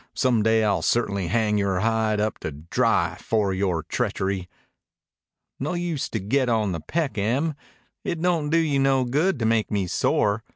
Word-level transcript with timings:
Some 0.15 0.41
day 0.41 0.63
I'll 0.63 0.81
certainly 0.81 1.27
hang 1.27 1.59
yore 1.59 1.81
hide 1.81 2.19
up 2.19 2.39
to 2.39 2.51
dry 2.51 3.17
for 3.19 3.53
yore 3.53 3.83
treachery." 3.83 4.49
"No 5.59 5.75
use 5.75 6.09
to 6.09 6.19
get 6.19 6.49
on 6.49 6.71
the 6.71 6.79
peck, 6.81 7.19
Em. 7.19 7.53
It 8.03 8.19
don't 8.19 8.49
do 8.49 8.57
you 8.57 8.79
no 8.79 9.05
good 9.05 9.37
to 9.37 9.45
make 9.45 9.69
me 9.69 9.85
sore. 9.85 10.43